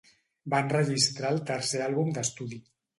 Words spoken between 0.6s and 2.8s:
enregistrar el tercer àlbum d'estudi.